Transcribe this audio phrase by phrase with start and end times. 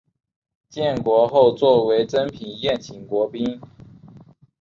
[0.67, 3.61] 建国后作为珍品宴请国宾。